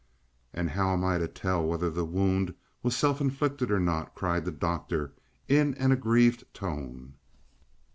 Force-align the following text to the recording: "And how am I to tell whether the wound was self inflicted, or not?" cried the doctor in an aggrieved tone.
"And 0.51 0.71
how 0.71 0.93
am 0.93 1.03
I 1.05 1.19
to 1.19 1.27
tell 1.27 1.63
whether 1.63 1.91
the 1.91 2.03
wound 2.05 2.55
was 2.81 2.97
self 2.97 3.21
inflicted, 3.21 3.69
or 3.69 3.79
not?" 3.79 4.15
cried 4.15 4.45
the 4.45 4.51
doctor 4.51 5.13
in 5.47 5.75
an 5.75 5.91
aggrieved 5.91 6.43
tone. 6.55 7.13